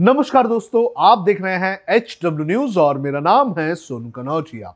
नमस्कार 0.00 0.46
दोस्तों, 0.46 0.86
आप 0.98 1.18
देख 1.18 1.40
रहे 1.42 1.56
हैं 1.56 1.82
एच 1.88 2.18
डब्ल्यू 2.24 2.46
न्यूज़ 2.46 2.78
और 2.78 2.98
मेरा 2.98 3.20
नाम 3.20 3.52
है 3.58 3.74
सोनू 3.74 4.10
कनौजिया। 4.10 4.72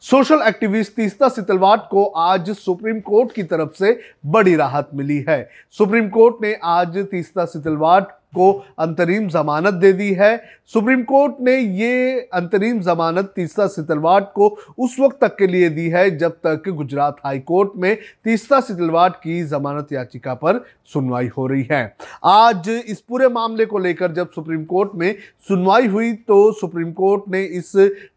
सोशल 0.00 0.42
एक्टिविस्ट 0.46 0.92
तीस्ता 0.92 1.28
सितलवाट 1.28 1.86
को 1.90 2.04
आज 2.04 2.50
सुप्रीम 2.50 2.98
कोर्ट 3.00 3.32
की 3.32 3.42
तरफ़ 3.42 3.76
से 3.78 3.98
बड़ी 4.26 4.56
राहत 4.56 4.88
मिली 4.94 5.24
है। 5.28 5.38
सुप्रीम 5.70 6.08
कोर्ट 6.08 6.42
ने 6.42 6.54
आज 6.64 6.98
तीस्ता 7.10 7.44
सितलवाट 7.44 8.08
को 8.36 8.52
अंतरिम 8.78 9.28
जमानत 9.28 9.74
दे 9.74 9.92
दी 9.92 10.12
है। 10.12 10.36
सुप्रीम 10.72 11.02
कोर्ट 11.04 11.34
ने 11.40 11.56
ये 11.56 12.20
अंतरिम 12.34 12.80
जमानत 12.82 13.32
तीसरा 13.36 13.66
सितलवाट 13.68 14.32
को 14.34 14.48
उस 14.78 14.96
वक्त 15.00 15.18
तक 15.20 15.36
के 15.38 15.46
लिए 15.46 15.68
दी 15.70 15.88
है 15.88 16.08
जब 16.18 16.32
तक 16.46 16.68
गुजरात 16.68 17.16
हाई 17.24 17.38
कोर्ट 17.42 17.72
में 17.76 17.96
तीसरा 18.24 18.60
सितलवाट 18.60 19.16
की 19.16 19.42
जमानत 19.44 19.92
याचिका 19.92 20.34
पर 20.34 20.64
सुनवाई 20.92 21.28
हो 21.28 21.46
रही 21.46 21.66
है। 21.70 21.84
आज 22.24 22.68
इस 22.68 23.00
पूरे 23.00 23.28
मामले 23.28 23.66
को 23.66 23.78
लेकर 23.78 24.12
जब 24.12 24.30
सुप्रीम 24.30 24.64
कोर्ट 24.64 24.90
में 24.94 25.14
सुनवाई 25.48 25.86
हुई 25.86 26.12
तो 26.12 26.52
सुप्रीम 26.52 26.92
कोर्ट 26.92 27.22
ने 27.28 27.42
इस 27.42 27.72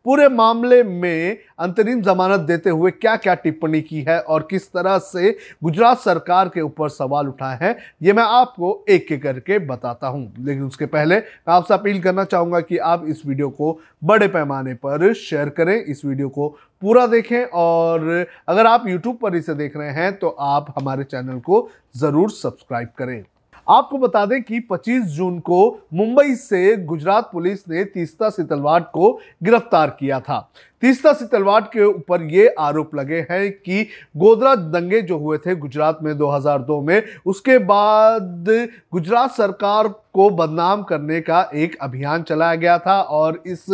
पूरे 0.10 0.28
मामले 0.28 0.82
में 0.84 1.38
अंतरिम 1.60 2.02
जमानत 2.02 2.40
देते 2.42 2.70
हुए 2.70 2.92
क्या 2.92 3.16
क्या 3.18 3.34
टिप्पणी 3.36 3.82
की 3.82 4.02
है 4.08 4.20
और 4.22 4.48
किस 4.52 4.68
तरह 4.68 4.98
से 5.00 5.32
गुजरात 5.64 6.00
सरकार 6.00 6.50
के 6.50 6.62
ऊपर 6.62 6.90
सवाल 6.90 7.28
उठाए 7.28 7.58
हैं, 7.62 7.76
ये 8.02 8.14
मैं 8.14 8.24
आपको 8.24 8.74
एक 8.90 9.12
एक 9.12 9.22
करके 9.24 9.60
बताता 9.62 10.08
हूँ। 10.08 10.34
लेकिन 10.40 10.64
उसके 10.64 10.86
पहले 10.88 11.16
मैं 11.16 11.54
आपसे 11.54 11.74
अपील 11.74 12.02
करना 12.02 12.24
चाहूँगा 12.26 12.60
कि 12.62 12.78
आप 12.80 13.06
इस 13.08 13.26
वीडियो 13.26 13.50
को 13.52 13.80
बड़े 14.04 14.28
पैमाने 14.28 14.74
पर 14.76 15.14
शेयर 15.16 15.50
करें, 15.52 15.76
इस 15.76 16.06
वीडियो 16.06 16.30
को 16.30 16.50
पूरा 16.82 17.08
देखें 17.08 17.44
और 17.44 18.26
अगर 18.48 18.66
आप 18.68 18.88
यूट्यूब 18.88 19.18
पर 19.18 19.36
इसे 19.36 19.54
देख 19.56 19.78
रहे 19.78 19.92
हैं 19.94 20.14
तो 20.20 20.30
आप 20.30 20.74
हमारे 20.78 21.04
चैनल 21.06 21.40
को 21.42 21.68
ज़रूर 21.98 22.32
सब्सक्राइब 22.32 22.90
करें। 22.98 23.24
आपको 23.70 23.98
बता 23.98 24.26
दें 24.26 24.42
कि 24.44 24.60
25 24.72 25.04
जून 25.08 25.40
को 25.40 25.88
मुंबई 25.94 26.36
से 26.36 26.76
गुजरात 26.78 27.30
पुलिस 27.34 27.68
ने 27.70 27.84
तीस्ता 27.84 28.30
सितलवाट 28.30 28.90
को 28.92 29.12
गिरफ़्तार 29.44 29.90
किया 30.00 30.20
था। 30.20 30.50
तीस्ता 30.82 31.12
सितलवाट 31.14 31.68
के 31.72 31.84
ऊपर 31.84 32.22
ये 32.24 32.48
आरोप 32.60 32.96
लगे 32.96 33.20
हैं 33.32 33.52
कि 33.52 33.88
गोदरा 34.18 34.54
दंगे 34.56 35.02
जो 35.02 35.18
हुए 35.18 35.38
थे 35.38 35.56
गुजरात 35.56 36.00
में 36.04 36.18
2002 36.18 36.82
में, 36.82 37.02
उसके 37.26 37.58
बाद 37.58 38.46
गुजरात 38.94 39.32
सरकार 39.32 39.88
को 39.88 40.30
बदनाम 40.30 40.84
करने 40.84 41.20
का 41.22 41.42
एक 41.54 41.78
अभियान 41.82 42.24
चलाया 42.24 42.56
गया 42.56 42.78
था 42.78 43.02
और 43.02 43.42
इस 43.48 43.66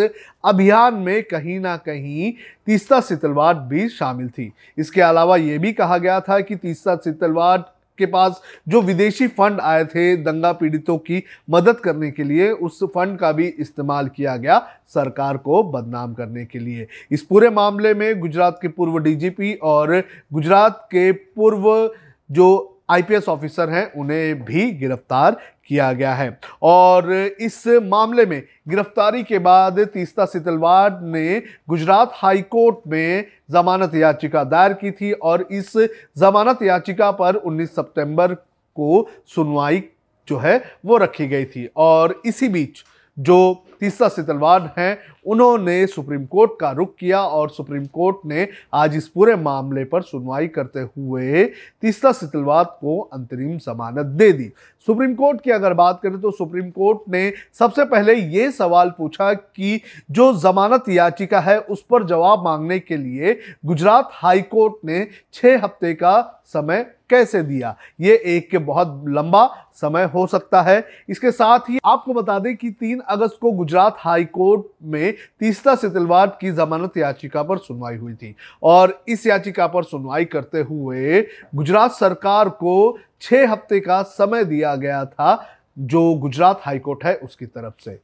अभियान 0.45 0.93
में 0.93 1.23
कहीं 1.23 1.59
ना 1.59 1.77
कहीं 1.77 2.33
तीस्ता 2.65 2.99
सितलवाट 3.01 3.55
भी 3.55 3.87
शामिल 3.89 4.29
थी। 4.29 4.51
इसके 4.77 5.01
अलावा 5.01 5.37
ये 5.37 5.57
भी 5.57 5.73
कहा 5.73 5.97
गया 5.97 6.19
था 6.19 6.39
कि 6.39 6.55
तीस्ता 6.55 6.95
सितलवाट 6.95 7.65
के 7.97 8.05
पास 8.05 8.41
जो 8.67 8.81
विदेशी 8.81 9.27
फंड 9.27 9.59
आए 9.59 9.83
थे 9.85 10.15
दंगा 10.17 10.51
पीड़ितों 10.51 10.97
की 10.97 11.23
मदद 11.49 11.79
करने 11.79 12.11
के 12.11 12.23
लिए, 12.23 12.49
उस 12.49 12.83
फंड 12.85 13.17
का 13.19 13.31
भी 13.31 13.47
इस्तेमाल 13.49 14.07
किया 14.07 14.35
गया 14.37 14.59
सरकार 14.87 15.37
को 15.37 15.63
बदनाम 15.63 16.13
करने 16.13 16.45
के 16.45 16.59
लिए। 16.59 16.87
इस 17.11 17.21
पूरे 17.21 17.49
मामले 17.49 17.93
में 17.93 18.19
गुजरात 18.19 18.59
के 18.61 18.67
पूर्व 18.67 18.97
डीजीपी 18.99 19.53
और 19.53 20.01
गुजरात 20.33 20.87
के 20.91 21.11
पूर्व 21.11 21.93
जो 22.29 22.74
आईपीएस 22.89 23.29
ऑफिसर 23.29 23.69
हैं, 23.69 23.93
उन्हें 23.93 24.43
भी 24.43 24.71
गिरफ़्तार 24.71 25.37
किया 25.67 25.93
गया 25.93 26.13
है। 26.13 26.39
और 26.61 27.13
इस 27.13 27.63
मामले 27.67 28.25
में 28.25 28.43
गिरफ्तारी 28.67 29.23
के 29.23 29.39
बाद 29.39 29.79
तीस्ता 29.79 30.25
सितलवाड 30.25 30.99
ने 31.03 31.41
गुजरात 31.69 32.11
हाई 32.13 32.41
कोर्ट 32.41 32.77
में 32.87 33.25
जमानत 33.51 33.95
याचिका 33.95 34.43
दायर 34.43 34.73
की 34.73 34.91
थी 34.91 35.11
और 35.11 35.47
इस 35.51 35.77
जमानत 36.17 36.61
याचिका 36.63 37.11
पर 37.11 37.35
19 37.35 37.69
सितंबर 37.69 38.33
को 38.77 39.09
सुनवाई 39.27 39.83
जो 40.27 40.37
है, 40.37 40.63
वो 40.85 40.97
रखी 40.97 41.27
गई 41.27 41.45
थी। 41.45 41.69
और 41.77 42.21
इसी 42.25 42.47
बीच 42.47 42.83
जो 43.17 43.63
तीसरा 43.79 44.07
सितलवाड 44.07 44.69
हैं, 44.77 44.97
उन्होंने 45.25 45.85
सुप्रीम 45.87 46.25
कोर्ट 46.25 46.51
का 46.59 46.71
रुख 46.71 46.93
किया 46.99 47.21
और 47.21 47.49
सुप्रीम 47.49 47.85
कोर्ट 47.85 48.17
ने 48.25 48.47
आज 48.73 48.95
इस 48.95 49.07
पूरे 49.07 49.35
मामले 49.35 49.83
पर 49.83 50.01
सुनवाई 50.01 50.47
करते 50.47 50.79
हुए 50.79 51.43
तीसरा 51.81 52.11
सितलवाद 52.11 52.65
को 52.81 52.99
अंतरिम 52.99 53.57
जमानत 53.57 54.05
दे 54.05 54.31
दी। 54.31 54.51
सुप्रीम 54.87 55.13
कोर्ट 55.15 55.41
की 55.41 55.51
अगर 55.51 55.73
बात 55.73 55.99
करें 56.03 56.19
तो 56.21 56.31
सुप्रीम 56.31 56.69
कोर्ट 56.69 57.09
ने 57.09 57.31
सबसे 57.59 57.85
पहले 57.85 58.13
ये 58.13 58.51
सवाल 58.51 58.89
पूछा 58.97 59.33
कि 59.33 59.81
जो 60.11 60.31
जमानत 60.33 60.89
याचिका 60.89 61.39
है, 61.39 61.59
उस 61.59 61.85
पर 61.89 62.03
जवाब 62.03 62.43
मांगने 62.45 62.79
के 62.79 62.97
लिए 62.97 63.39
गुजरात 63.65 64.09
हाई 64.13 64.41
कोर्ट 64.41 64.85
ने 64.85 65.07
छः 65.33 65.63
हफ़्ते 65.63 65.93
का 65.93 66.41
समय 66.45 66.85
कैसे 67.09 67.41
दिया? 67.43 67.75
ये 67.99 68.15
एक 68.27 68.49
के 68.49 68.57
बहुत 68.59 69.03
लंबा 69.07 69.45
समय 69.73 70.03
हो 70.05 70.25
सकता 70.27 70.61
है। 70.61 70.83
इसके 71.09 71.31
साथ 71.31 71.69
ही 71.69 71.79
आपको 71.85 72.13
बता 72.13 72.37
दें 72.39 72.55
कि 72.57 72.69
तीन 72.71 72.99
अगस्त 72.99 73.37
को 73.41 73.51
गुजरात 73.51 73.95
हाई 73.99 74.25
कोर्ट 74.25 74.65
में 74.83 75.13
तीसरा 75.39 75.75
सितलवार 75.75 76.27
की 76.41 76.51
जमानत 76.51 76.97
याचिका 76.97 77.43
पर 77.43 77.57
सुनवाई 77.57 77.97
हुई 77.97 78.13
थी 78.13 78.35
और 78.63 79.03
इस 79.07 79.25
याचिका 79.27 79.67
पर 79.67 79.83
सुनवाई 79.83 80.25
करते 80.25 80.61
हुए 80.61 81.21
गुजरात 81.55 81.91
सरकार 81.91 82.49
को 82.51 82.97
छह 83.21 83.51
हफ़्ते 83.51 83.79
का 83.79 84.01
समय 84.03 84.43
दिया 84.45 84.75
गया 84.75 85.03
था, 85.05 85.47
जो 85.77 86.13
गुजरात 86.15 86.61
हाईकोर्ट 86.63 87.03
है 87.05 87.15
उसकी 87.15 87.45
तरफ़ 87.45 87.83
से। 87.85 87.99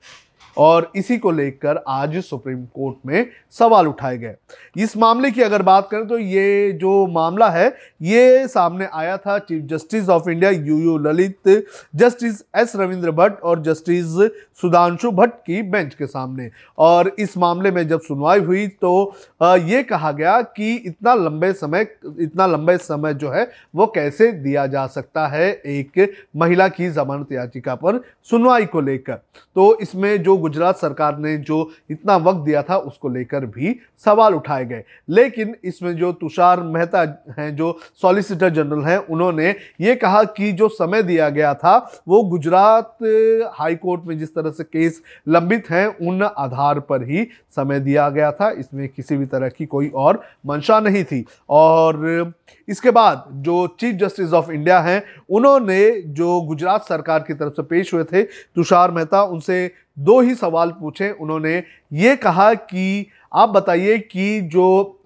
और 0.58 0.92
इसी 0.96 1.18
को 1.18 1.32
लेकर 1.32 1.84
आज 1.88 2.18
सुप्रीम 2.24 2.64
कोर्ट 2.66 2.98
में 3.06 3.28
सवाल 3.52 3.88
उठाए 3.88 4.18
गए। 4.18 4.36
इस 4.78 4.96
मामले 4.98 5.32
की 5.32 5.42
अगर 5.42 5.62
बात 5.62 5.88
करें 5.92 6.08
तो 6.08 6.18
ये 6.18 6.72
जो 6.72 7.06
मामला 7.10 7.50
है, 7.50 7.68
ये 8.02 8.48
सामने 8.48 8.88
आया 8.94 9.18
था 9.18 9.38
chief 9.40 9.64
justice 9.68 10.10
of 10.10 10.30
India 10.30 10.50
U 10.52 10.78
U 10.78 10.98
Lalit, 11.00 11.68
justice 11.96 12.42
S 12.56 12.76
Ravindra 12.76 13.12
Bhat 13.12 13.42
और 13.42 13.62
जस्टिस 13.64 14.06
सुधांशु 14.62 15.12
भट्ट 15.12 15.34
की 15.46 15.62
बेंच 15.64 15.94
के 15.96 16.06
सामने। 16.08 16.50
और 16.78 17.12
इस 17.20 17.38
मामले 17.38 17.72
में 17.72 17.88
जब 17.88 18.02
सुनवाई 18.02 18.40
हुई 18.40 18.68
तो 18.68 19.16
ये 19.44 19.84
कहा 19.84 20.12
गया 20.12 20.42
कि 20.42 20.74
इतना 20.76 21.14
लंबे 21.16 21.52
समय, 21.54 21.88
इतना 22.20 22.48
लंबे 22.48 22.78
समय 22.78 23.14
जो 23.14 23.32
है 23.32 23.50
वो 23.76 23.86
कैसे 23.88 24.32
दिया 24.34 24.66
जा 24.68 24.86
सकता 24.88 25.28
है 25.28 25.52
एक 25.52 26.14
महिला 26.36 26.68
की 26.70 26.90
जमानत 26.90 27.32
याचिका 27.32 27.76
पर 27.76 28.02
सुनवाई 28.30 28.66
को 28.66 28.82
लेकर। 28.82 29.14
तो 29.56 29.78
इसमें 29.80 30.24
जो 30.24 30.38
गुजरात 30.42 30.78
सरकार 30.78 31.18
ने 31.18 31.38
जो 31.38 31.70
इतना 31.90 32.16
वक्त 32.18 32.40
दिया 32.40 32.62
था, 32.64 32.78
उसको 32.78 33.10
लेकर 33.10 33.46
भी 33.46 33.76
सवाल 34.06 34.36
उठाए 34.36 34.66
गए। 34.66 34.84
लेकिन 35.10 35.56
इसमें 35.64 35.96
जो 35.96 36.12
तुषार 36.14 36.62
मेहता 36.62 37.02
हैं, 37.40 37.56
जो 37.56 37.78
सॉलिसिटर 38.02 38.50
जनरल 38.50 38.84
हैं, 38.84 38.98
उन्होंने 38.98 39.56
ये 39.82 39.96
कहा 39.96 40.24
कि 40.24 40.52
जो 40.52 40.68
समय 40.68 41.04
दिया 41.04 41.30
गया 41.30 41.54
था, 41.54 41.78
वो 42.08 42.24
गुजरात 42.24 42.98
हाई 43.54 43.76
कोर्ट 43.76 44.02
में 44.06 44.18
जिस 44.20 44.36
तरह 44.36 44.52
से 44.52 44.64
केस 44.64 45.02
लंबित 45.28 45.70
हैं, 45.70 45.88
उन 46.08 46.24
आधार 46.24 46.80
पर 46.80 47.04
ही 47.04 47.28
समय 47.56 47.80
दिया 47.80 48.10
गया 48.10 48.32
था। 48.32 48.50
इसमें 48.52 48.88
किसी 48.90 49.18
भी 49.18 49.26
तरह 49.26 49.50
की 49.50 49.66
कोई 49.66 49.92
और 49.96 50.22
मंशा 50.46 50.80
नहीं 50.80 51.04
थी। 51.04 51.26
और 51.50 52.34
इसके 52.68 52.92
बाद 52.92 53.26
जो 53.32 53.68
चीफ 53.80 53.96
जस्टिस 53.96 54.34
ऑफ़ 54.34 54.52
इंडिया 54.52 54.80
हैं, 54.80 55.04
उन्होंने 55.30 56.02
जो 56.02 56.42
गुजरात 56.42 56.84
सरकार 56.84 57.20
की 57.20 57.34
तरफ़ 57.34 57.54
से 57.54 57.64
पेश 57.64 57.94
हुए 57.94 58.04
थे, 58.04 58.24
तुषार 58.24 58.92
मेहता, 58.92 59.24
उनसे 59.24 59.72
दो 60.00 60.22
ही 60.22 60.36
सवाल 60.36 60.72
पूछे 60.72 61.12
उन्होंने। 61.12 61.64
ये 61.94 62.16
कहा 62.16 62.54
कि, 62.54 63.08
आप 63.34 63.50
बताइए 63.50 63.98
कि 64.00 64.42
जो 64.42 65.02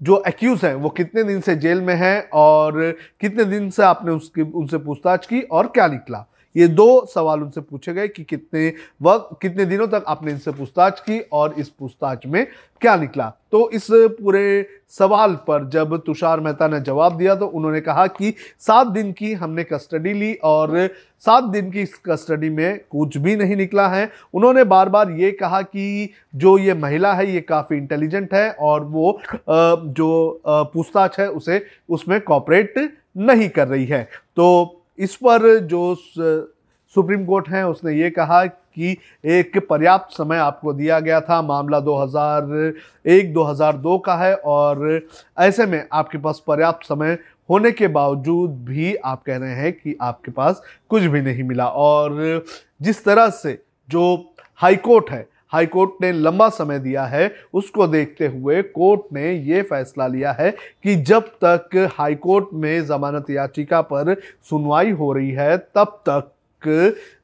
जो 0.00 0.22
एक्यूज 0.28 0.64
हैं, 0.64 0.74
वो 0.74 0.88
कितने 0.88 1.24
दिन 1.24 1.40
से 1.40 1.56
जेल 1.56 1.80
में 1.80 1.94
हैं 1.94 2.30
और 2.30 2.96
कितने 3.20 3.44
दिन 3.44 3.70
से 3.70 3.82
आपने 3.82 4.12
उसकी, 4.12 4.42
उनसे 4.42 4.78
पूछताछ 4.78 5.26
की 5.26 5.40
और 5.40 5.66
क्या 5.66 5.86
निकला? 5.86 6.26
ये 6.56 6.66
दो 6.68 7.04
सवाल 7.06 7.42
उनसे 7.42 7.60
पूछे 7.60 7.92
गए 7.94 8.08
कि 8.08 8.24
कितने 8.24 8.72
वक्त, 9.02 9.36
कितने 9.42 9.64
दिनों 9.64 9.86
तक 9.88 10.04
आपने 10.08 10.32
इनसे 10.32 10.52
पूछताछ 10.52 11.00
की 11.00 11.18
और 11.32 11.54
इस 11.58 11.68
पूछताछ 11.68 12.26
में 12.26 12.46
क्या 12.80 12.96
निकला? 12.96 13.28
तो 13.52 13.68
इस 13.70 13.86
पूरे 13.90 14.66
सवाल 14.88 15.34
पर 15.48 15.68
जब 15.68 15.96
तुषार 15.96 16.40
मेहता 16.40 16.68
ने 16.68 16.80
जवाब 16.80 17.16
दिया 17.16 17.34
तो 17.34 17.46
उन्होंने 17.46 17.80
कहा 17.80 18.06
कि 18.06 18.34
सात 18.60 18.86
दिन 18.86 19.12
की 19.12 19.32
हमने 19.32 19.64
कस्टडी 19.64 20.12
ली 20.12 20.32
और 20.34 20.88
सात 21.22 21.44
दिन 21.44 21.70
की 21.70 21.82
इस 21.82 21.94
कस्टडी 22.06 22.50
में 22.50 22.80
कुछ 22.90 23.16
भी 23.16 23.36
नहीं 23.36 23.56
निकला 23.56 23.88
है। 23.88 24.10
उन्होंने 24.34 24.64
बार 24.64 24.88
बार 24.88 25.10
ये 25.12 25.30
कहा 25.32 25.62
कि 25.62 26.10
जो 26.34 26.56
ये 26.58 26.74
महिला 26.74 27.12
है, 27.12 27.30
ये 27.32 27.40
काफ़ी 27.40 27.76
इंटेलिजेंट 27.76 28.34
है 28.34 28.50
और 28.52 28.84
वो 28.84 29.20
जो 29.48 30.42
पूछताछ 30.46 31.20
है, 31.20 31.28
उसे 31.28 31.64
उसमें 31.88 32.20
कॉपरेट 32.20 32.74
नहीं 33.18 33.48
कर 33.48 33.68
रही 33.68 33.84
है। 33.84 34.02
तो 34.36 34.76
इस 35.00 35.16
पर 35.16 35.58
जो 35.58 35.94
सुप्रीम 35.94 37.26
कोर्ट 37.26 37.48
है, 37.48 37.68
उसने 37.68 37.92
ये 37.92 38.10
कहा 38.10 38.46
कि 38.46 38.96
एक 39.24 39.66
पर्याप्त 39.68 40.14
समय 40.14 40.36
आपको 40.36 40.72
दिया 40.72 41.00
गया 41.00 41.20
था। 41.20 41.42
मामला 41.42 41.80
2001-2002 41.80 43.98
का 43.98 44.16
है 44.16 44.34
और 44.34 45.06
ऐसे 45.38 45.66
में 45.66 45.88
आपके 45.92 46.18
पास 46.18 46.42
पर्याप्त 46.46 46.86
समय 46.86 47.18
होने 47.50 47.70
के 47.70 47.88
बावजूद 47.88 48.64
भी 48.64 48.94
आप 48.94 49.22
कह 49.22 49.36
रहे 49.36 49.54
हैं 49.54 49.72
कि 49.72 49.96
आपके 50.02 50.30
पास 50.30 50.62
कुछ 50.90 51.02
भी 51.02 51.22
नहीं 51.22 51.42
मिला। 51.42 51.66
और 51.66 52.44
जिस 52.82 53.04
तरह 53.04 53.30
से 53.30 53.62
जो 53.88 54.34
हाई 54.56 54.76
कोर्ट 54.76 55.10
है 55.10 55.28
हाई 55.52 55.66
कोर्ट 55.66 55.90
ने 56.00 56.12
लंबा 56.12 56.48
समय 56.48 56.78
दिया 56.78 57.04
है। 57.04 57.32
उसको 57.54 57.86
देखते 57.86 58.26
हुए 58.26 58.62
कोर्ट 58.62 59.12
ने 59.12 59.32
ये 59.32 59.62
फैसला 59.62 60.06
लिया 60.06 60.32
है 60.32 60.50
कि 60.84 60.94
जब 60.96 61.28
तक 61.44 61.88
हाई 61.92 62.14
कोर्ट 62.14 62.48
में 62.54 62.86
जमानत 62.86 63.30
याचिका 63.30 63.80
पर 63.82 64.14
सुनवाई 64.42 64.90
हो 64.90 65.12
रही 65.12 65.30
है, 65.30 65.56
तब 65.58 66.02
तक 66.08 66.32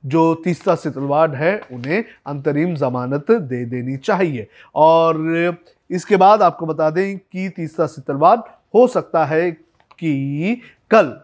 जो 0.06 0.34
तीसरा 0.34 0.74
सितलवाड 0.74 1.34
है, 1.34 1.60
उन्हें 1.72 2.04
अंतरिम 2.26 2.74
जमानत 2.74 3.30
दे 3.30 3.64
देनी 3.64 3.96
चाहिए। 3.96 4.46
और 4.74 5.56
इसके 5.90 6.16
बाद 6.16 6.42
आपको 6.42 6.66
बता 6.66 6.90
दें 6.90 7.18
कि 7.18 7.48
तीसरा 7.48 7.86
सितलवाड 7.86 8.40
हो 8.74 8.86
सकता 8.86 9.24
है 9.24 9.50
कि 9.50 10.60
कल 10.90 11.14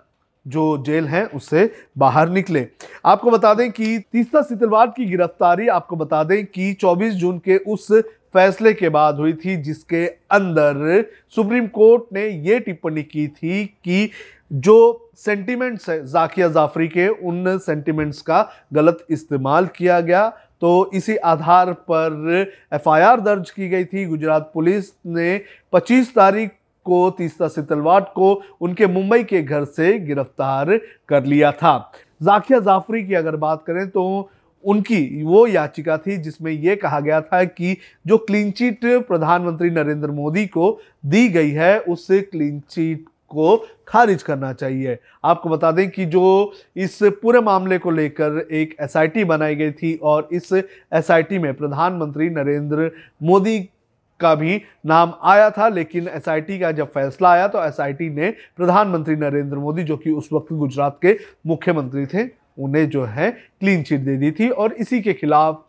जो 0.48 0.84
जेल 0.86 1.06
है, 1.06 1.26
उससे 1.26 1.70
बाहर 1.98 2.28
निकले। 2.28 2.66
आपको 3.04 3.30
बता 3.30 3.54
दें 3.54 3.70
कि 3.72 3.98
तीसरा 4.12 4.42
सितलवाड 4.42 4.90
की 4.90 5.04
गिरफ्तारी 5.04 5.68
आपको 5.68 5.96
बता 5.96 6.24
दें 6.24 6.46
कि 6.46 6.72
24 6.74 7.14
जून 7.14 7.38
के 7.38 7.56
उस 7.56 7.92
फैसले 8.32 8.72
के 8.72 8.88
बाद 8.88 9.16
हुई 9.16 9.32
थी, 9.32 9.56
जिसके 9.56 10.06
अंदर 10.06 11.04
सुप्रीम 11.34 11.66
कोर्ट 11.66 12.02
ने 12.12 12.26
यह 12.26 12.58
टिप्पणी 12.58 13.02
की 13.02 13.28
थी 13.28 13.64
कि 13.64 14.10
जो 14.52 15.10
सेंटिमेंट्स 15.16 15.90
है, 15.90 16.06
जाकिया 16.06 16.48
जाफरी 16.48 16.88
के, 16.88 17.08
उन 17.08 17.58
सेंटिमेंट्स 17.58 18.22
का 18.22 18.48
गलत 18.72 19.06
इस्तेमाल 19.10 19.66
किया 19.66 20.00
गया। 20.00 20.28
तो 20.60 20.90
इसी 20.94 21.16
आधार 21.16 21.72
पर 21.72 22.52
एफआईआर 22.74 23.20
दर्ज 23.20 23.50
की 23.50 23.68
गई 23.68 23.84
थी। 23.84 24.04
गुजरात 24.06 24.50
पुलिस 24.54 24.92
ने 25.06 25.40
25 25.72 26.14
तारीख 26.14 26.50
को, 26.84 27.10
तीसरा 27.10 27.48
सितलवाट 27.48 28.08
को 28.14 28.32
उनके 28.60 28.86
मुंबई 28.88 29.22
के 29.24 29.42
घर 29.42 29.64
से 29.66 29.98
गिरफ़्तार 29.98 30.76
कर 31.08 31.24
लिया 31.24 31.52
था। 31.52 31.92
जाकिया 32.22 32.58
जाफरी 32.60 33.04
की 33.06 33.14
अगर 33.14 33.36
बात 33.38 33.64
करें 33.66 33.88
तो 33.90 34.30
उनकी 34.64 35.22
वो 35.22 35.46
याचिका 35.46 35.96
थी 35.98 36.16
जिसमें 36.16 36.50
यह 36.52 36.74
कहा 36.74 36.98
गया 37.00 37.20
था 37.20 37.42
कि 37.44 37.76
जो 38.06 38.18
क्लीन 38.18 38.50
चिट 38.50 38.84
प्रधानमंत्री 39.08 39.70
नरेंद्र 39.70 40.10
मोदी 40.10 40.46
को 40.46 40.78
दी 41.06 41.28
गई 41.28 41.50
है, 41.50 41.78
उस 41.78 42.06
क्लीन 42.10 42.60
चिट 42.70 43.04
को 43.30 43.56
खारिज 43.88 44.22
करना 44.22 44.52
चाहिए। 44.52 44.98
आपको 45.24 45.48
बता 45.48 45.70
दें 45.72 45.88
कि 45.90 46.04
जो 46.06 46.52
इस 46.76 46.98
पूरे 47.22 47.40
मामले 47.40 47.78
को 47.78 47.90
लेकर 47.90 48.46
एक 48.52 48.76
एसआईटी 48.80 49.24
बनाई 49.24 49.54
गई 49.54 49.70
थी 49.72 49.94
और 50.02 50.28
इस 50.32 50.52
एसआईटी 50.52 51.38
में 51.38 51.52
प्रधानमंत्री 51.54 52.28
नरेंद्र 52.30 52.90
मोदी 53.22 53.58
का 54.22 54.34
भी 54.34 54.60
नाम 54.86 55.14
आया 55.22 55.50
था, 55.50 55.68
लेकिन 55.68 56.08
एसआईटी 56.08 56.58
का 56.58 56.72
जब 56.72 56.92
फैसला 56.92 57.30
आया 57.30 57.48
तो 57.48 57.64
एसआईटी 57.64 58.10
ने 58.10 58.30
प्रधानमंत्री 58.56 59.16
नरेंद्र 59.16 59.56
मोदी, 59.56 59.82
जो 59.82 59.96
कि 59.96 60.10
उस 60.10 60.28
वक्त 60.32 60.52
गुजरात 60.52 60.98
के 61.02 61.18
मुख्यमंत्री 61.46 62.06
थे, 62.06 62.28
उन्हें 62.58 62.88
जो 62.90 63.04
है 63.04 63.30
क्लीन 63.30 63.82
चिट 63.82 64.00
दे 64.00 64.16
दी 64.16 64.30
थी 64.30 64.48
और 64.50 64.72
इसी 64.72 65.00
के 65.00 65.12
खिलाफ 65.12 65.64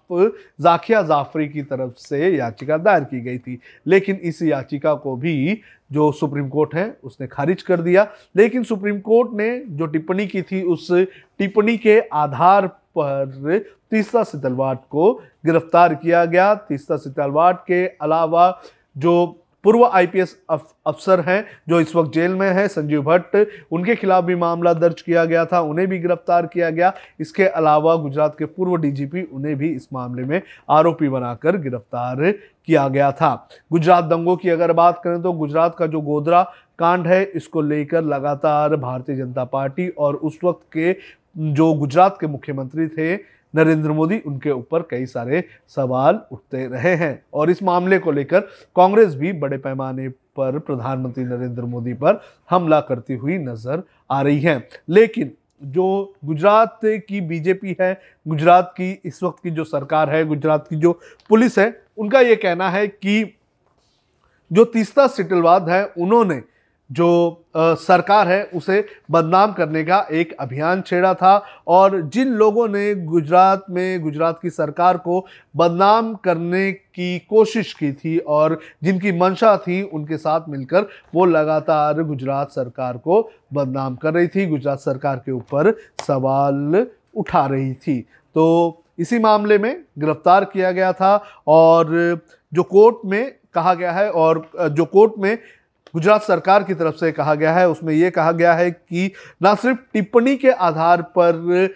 जाकिया 0.62 1.02
जाफरी 1.02 1.48
की 1.50 1.62
तरफ़ 1.62 1.92
से 1.98 2.28
याचिका 2.30 2.78
दायर 2.78 3.04
की 3.04 3.22
गई 3.22 3.38
थी। 3.38 3.60
लेकिन 3.88 4.16
इस 4.24 4.42
याचिका 4.42 4.94
को 4.96 5.16
भी 5.16 5.60
जो 5.92 6.12
सुप्रीम 6.12 6.50
कोर्ट 6.50 6.76
है, 6.76 6.98
उसने 7.04 7.28
खारिज 7.28 7.62
कर 7.62 7.82
दिया। 7.82 8.08
लेकिन 8.36 8.64
सुप्रीम 8.64 9.00
कोर्ट 9.00 9.32
ने 9.34 9.58
जो 9.70 9.86
टिप्पणी 9.86 10.28
की 10.28 10.42
थी, 10.42 10.62
उस 10.64 10.92
टिप्पणी 10.92 11.78
के 11.78 12.00
आधार 12.14 12.70
पर 12.96 13.60
तीसरा 13.92 14.24
सितलवाट 14.24 14.82
को 14.90 15.14
गिरफ़्तार 15.46 15.94
किया 15.96 16.26
गया। 16.26 16.54
तीसरा 16.58 16.98
सितलवाट 16.98 17.64
के 17.68 17.86
अलावा 17.88 18.62
जो 18.98 19.40
पूर्व 19.64 19.84
आईपीएस 19.86 20.36
अफसर 20.52 21.20
हैं, 21.20 21.46
जो 21.70 21.80
इस 21.80 21.96
वक्त 21.96 22.12
जेल 22.14 22.32
में 22.32 22.50
हैं, 22.50 22.68
संजीव 22.68 23.02
भट्ट, 23.02 23.36
उनके 23.72 23.96
खिलाफ 23.96 24.24
भी 24.24 24.36
मामला 24.36 24.74
दर्ज 24.74 25.02
किया 25.02 25.24
गया 25.26 25.46
था, 25.46 25.60
उन्हें 25.62 25.88
भी 25.88 26.00
गिरफ़्तार 26.00 26.46
किया 26.46 26.70
गया। 26.70 26.92
इसके 27.20 27.46
अलावा 27.46 27.96
गुजरात 27.96 28.36
के 28.40 28.46
पूर्व 28.46 28.76
डीजीपी, 28.78 29.22
उन्हें 29.24 29.56
भी 29.56 29.70
इस 29.70 29.88
मामले 29.94 30.24
में 30.24 30.42
आरोपी 30.70 31.10
बनाकर 31.10 31.58
गिरफ़्तार 31.60 32.32
किया 32.68 32.88
गया 32.88 33.12
था। 33.12 33.48
गुजरात 33.72 34.04
दंगों 34.04 34.36
की 34.36 34.50
अगर 34.50 34.74
बात 34.74 35.02
करें 35.04 35.22
तो 35.22 35.34
गुजरात 35.34 35.76
का 35.76 35.88
जो 35.88 36.02
गोदरा 36.02 36.44
कांड 36.80 37.08
है, 37.08 37.24
इसको 37.26 37.62
लेकर 37.62 38.02
लगातार 38.04 38.76
भारतीय 38.76 39.16
जनता 39.16 39.44
पार्टी 39.46 39.88
और 39.90 40.16
उस 40.16 40.40
वक्त 40.44 40.62
के 40.74 40.92
जो 41.38 41.74
गुजरात 41.74 42.18
के 42.22 42.28
मुख्यमंत्री 42.28 42.88
थे, 42.88 43.16
नरेंद्र 43.56 43.92
मोदी, 43.92 44.20
उनके 44.20 44.52
ऊपर 44.52 44.82
कई 44.82 45.06
सारे 45.06 45.44
सवाल 45.68 46.20
उठते 46.32 46.66
रहे 46.68 46.96
हैं। 46.96 47.26
और 47.34 47.50
इस 47.50 47.64
मामले 47.64 48.00
को 48.00 48.12
लेकर 48.12 48.40
कांग्रेस 48.76 49.16
भी 49.16 49.34
बड़े 49.34 49.58
पैमाने 49.58 50.10
पर 50.10 50.60
प्रधानमंत्री 50.60 51.24
नरेंद्र 51.24 51.64
मोदी 51.64 51.94
पर 51.94 52.22
हमला 52.50 52.80
करती 52.82 53.14
हुई 53.14 53.38
नज़र 53.38 53.84
आ 54.12 54.22
रही 54.22 54.40
है। 54.40 54.70
लेकिन 54.90 55.32
जो 55.64 56.14
गुजरात 56.26 56.80
की 56.86 57.22
बीजेपी 57.22 57.78
है, 57.82 58.02
गुजरात 58.28 58.74
की 58.78 59.02
इस 59.06 59.24
वक्त 59.24 59.44
की 59.44 59.52
जो 59.52 59.64
सरकार 59.64 60.10
है, 60.10 60.26
गुजरात 60.26 60.68
की 60.68 60.76
जो 60.76 61.00
पुलिस 61.30 61.60
है, 61.60 61.82
उनका 61.98 62.20
ये 62.20 62.36
कहना 62.36 62.70
है 62.70 62.88
कि 62.88 63.38
जो 64.52 64.66
तीसरा 64.66 65.08
सिटलवाद 65.08 65.70
है, 65.70 65.86
उन्होंने 65.86 66.42
जो 66.94 67.10
आ, 67.58 67.74
सरकार 67.74 68.28
है 68.28 68.44
उसे 68.56 68.86
बदनाम 69.12 69.52
करने 69.54 69.84
का 69.84 70.00
एक 70.12 70.36
अभियान 70.40 70.82
छेड़ा 70.82 71.14
था 71.14 71.36
और 71.68 72.02
जिन 72.14 72.34
लोगों 72.34 72.68
ने 72.68 72.94
गुजरात 72.96 73.66
में 73.70 74.02
गुजरात 74.02 74.40
की 74.42 74.50
सरकार 74.50 74.98
को 74.98 75.26
बदनाम 75.56 76.14
करने 76.16 76.72
की 76.72 77.20
कोशिश 77.20 77.74
की 77.74 77.92
थी 77.94 78.18
और 78.18 78.60
जिनकी 78.84 79.12
मंशा 79.12 79.56
थी 79.58 79.82
उनके 79.84 80.18
साथ 80.18 80.50
मिलकर 80.50 80.88
वो 81.16 81.26
लगातार 81.26 82.04
गुजरात 82.04 82.52
सरकार 82.52 82.98
को 82.98 83.22
बदनाम 83.54 83.96
कर 83.96 84.14
रही 84.14 84.28
थी 84.28 84.46
गुजरात 84.46 84.80
सरकार 84.80 85.18
के 85.18 85.32
ऊपर 85.32 85.74
सवाल 86.08 86.86
उठा 87.16 87.46
रही 87.46 87.74
थी। 87.74 88.00
तो 88.36 88.84
इसी 89.00 89.20
मामले 89.20 89.58
में 89.58 89.84
गिरफ़्तार 90.00 90.46
किया 90.46 90.72
गया 90.72 90.92
था 90.94 91.16
और 91.48 91.88
जो 92.54 92.64
कोर्ट 92.64 92.98
में 93.06 93.36
कहा 93.54 93.74
गया 93.74 93.92
है 93.92 94.10
और 94.12 94.50
जो 94.58 94.86
कोर्ट 94.86 95.14
में 95.18 95.38
गुजरात 95.94 96.24
सरकार 96.24 96.64
की 96.64 96.74
तरफ़ 96.74 96.96
से 96.96 97.12
कहा 97.12 97.36
गया 97.36 97.54
है। 97.54 97.70
उसमें 97.70 97.94
यह 97.94 98.10
कहा 98.10 98.32
गया 98.32 98.54
है 98.54 98.70
कि 98.72 99.12
न 99.44 99.56
सिर्फ़ 99.56 99.80
टिप्पणी 99.94 100.36
के 100.38 100.50
आधार 100.50 101.02
पर 101.18 101.68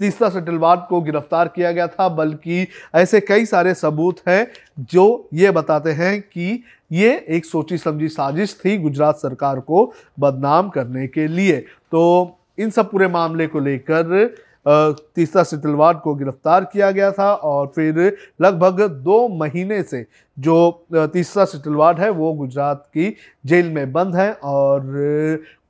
तीसरा 0.00 0.28
सेटलवाद 0.28 0.86
को 0.90 1.00
गिरफ़्तार 1.00 1.48
किया 1.48 1.70
गया 1.72 1.86
था, 1.86 2.08
बल्कि 2.08 2.66
ऐसे 2.94 3.20
कई 3.20 3.46
सारे 3.46 3.74
सबूत 3.74 4.20
हैं 4.28 4.46
जो 4.80 5.28
ये 5.34 5.50
बताते 5.50 5.92
हैं 5.92 6.20
कि 6.22 6.62
ये 6.92 7.12
एक 7.28 7.46
सोची 7.46 7.78
समझी 7.78 8.08
साजिश 8.08 8.58
थी 8.64 8.76
गुजरात 8.78 9.16
सरकार 9.16 9.60
को 9.60 9.92
बदनाम 10.20 10.68
करने 10.68 11.06
के 11.06 11.26
लिए। 11.28 11.56
तो 11.92 12.38
इन 12.58 12.70
सब 12.70 12.90
पूरे 12.90 13.08
मामले 13.08 13.46
को 13.46 13.60
लेकर 13.60 14.34
तीसरा 14.68 15.42
सितलवाड 15.42 16.00
को 16.00 16.14
गिरफ़्तार 16.14 16.64
किया 16.64 16.90
गया 16.90 17.10
था 17.12 17.32
और 17.32 17.66
फिर 17.74 18.16
लगभग 18.42 18.80
दो 19.04 19.28
महीने 19.28 19.82
से 19.82 20.04
जो 20.36 20.86
तीसरा 20.94 21.44
सितलवाड 21.44 22.00
है, 22.00 22.10
वो 22.10 22.32
गुजरात 22.32 22.84
की 22.86 23.14
जेल 23.46 23.70
में 23.70 23.92
बंद 23.92 24.16
है 24.16 24.32
और 24.34 24.82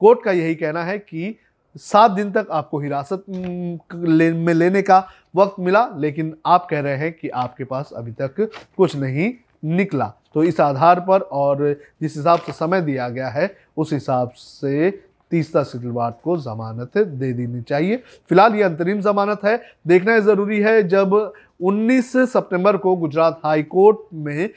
कोर्ट 0.01 0.25
का 0.25 0.33
यही 0.33 0.55
कहना 0.55 0.85
है 0.85 0.99
कि 0.99 1.35
सात 1.77 2.11
दिन 2.11 2.31
तक 2.33 2.47
आपको 2.51 2.79
हिरासत 2.81 3.25
में 3.29 4.55
लेने 4.55 4.83
का 4.83 5.07
वक्त 5.37 5.61
मिला, 5.61 5.89
लेकिन 5.97 6.35
आप 6.47 6.67
कह 6.71 6.81
रहे 6.81 6.97
हैं 6.97 7.13
कि 7.13 7.29
आपके 7.29 7.65
पास 7.65 7.91
अभी 7.97 8.13
तक 8.13 8.49
कुछ 8.77 8.97
नहीं 8.97 9.33
निकला। 9.67 10.13
तो 10.35 10.43
इस 10.45 10.61
आधार 10.61 11.01
पर 11.01 11.21
और 11.21 11.63
जिस 12.03 12.17
हिसाब 12.17 12.41
से 12.41 12.53
समय 12.53 12.81
दिया 12.81 13.09
गया 13.09 13.29
है, 13.29 13.51
उस 13.77 13.93
हिसाब 13.93 14.31
से 14.31 14.89
तीसरा 15.31 15.63
सिलवार 15.63 16.11
को 16.25 16.37
जमानत 16.37 16.99
दे 16.99 17.33
देनी 17.33 17.63
चाहिए। 17.63 17.97
फ़िलहाल 17.97 18.55
ये 18.55 18.63
अंतरिम 18.63 19.01
जमानत 19.01 19.45
है। 19.45 19.61
देखना 19.87 20.19
ज़रूरी 20.19 20.61
है 20.61 20.83
जब 20.89 21.33
19 21.61 22.13
सितंबर 22.27 22.77
को 22.77 22.97
गुजरात 22.97 23.41
हाई 23.45 23.63
कोर्ट 23.63 23.99
में 24.15 24.51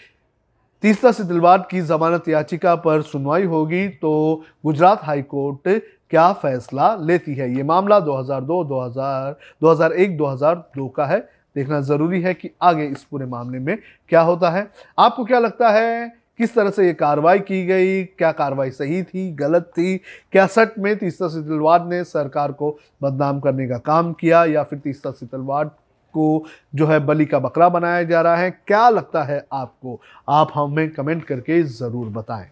तीसरा 0.84 1.12
सितलवाड 1.12 1.62
की 1.68 1.82
जमानत 1.82 2.28
याचिका 2.28 2.76
पर 2.76 3.02
सुनवाई 3.02 3.44
होगी 3.44 3.88
तो 3.88 4.44
गुजरात 4.66 5.04
हाई 5.04 5.22
कोर्ट 5.22 5.82
क्या 6.10 6.32
फैसला 6.34 6.96
लेती 6.96 7.36
है? 7.36 7.56
ये 7.56 7.64
मामला 7.64 8.00
2002, 8.00 8.64
2000, 8.64 9.36
2001, 9.62 10.18
2002 10.18 10.88
का 10.88 11.06
है। 11.06 11.20
देखना 11.56 11.82
ज़रूरी 11.82 12.22
है 12.22 12.34
कि 12.34 12.50
आगे 12.62 12.86
इस 12.86 13.04
पूरे 13.04 13.26
मामले 13.26 13.60
में 13.60 13.78
क्या 14.10 14.22
होता 14.22 14.50
है। 14.50 14.72
आपको 15.00 15.26
क्या 15.26 15.40
लगता 15.40 15.70
है? 15.70 16.21
किस 16.42 16.54
तरह 16.56 16.70
से 16.70 16.86
ये 16.86 16.94
कार्रवाई 16.94 17.40
की 17.40 17.66
गई, 17.66 18.04
क्या 18.04 18.32
कार्रवाई 18.32 18.72
सही 18.72 19.02
थी, 19.04 19.32
गलत 19.32 19.72
थी, 19.78 19.98
क्या 20.32 20.46
सट 20.48 20.78
में 20.80 20.98
तीसरा 20.98 21.28
सितलवाड 21.28 21.88
ने 21.90 22.04
सरकार 22.04 22.52
को 22.52 22.78
बदनाम 23.04 23.40
करने 23.40 23.68
का 23.68 23.78
काम 23.78 24.12
किया 24.14 24.44
या 24.46 24.64
फिर 24.64 24.80
तीसरा 24.80 25.12
सितलवाड 25.12 25.68
को 26.14 26.46
जो 26.76 26.88
है 26.88 27.00
बलि 27.00 27.26
का 27.26 27.40
बकरा 27.40 27.70
बनाया 27.70 28.04
जा 28.04 28.22
रहा 28.22 28.36
है, 28.36 28.52
क्या 28.68 28.90
लगता 28.90 29.24
है 29.24 29.46
आपको? 29.54 30.00
आप 30.30 30.52
हमें 30.56 30.90
कमेंट 30.90 31.24
करके 31.24 31.62
ज़रूर 31.64 32.08
बताएँ। 32.08 32.50